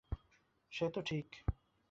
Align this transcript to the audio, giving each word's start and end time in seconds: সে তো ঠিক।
সে 0.71 0.85
তো 0.93 0.99
ঠিক। 1.01 1.27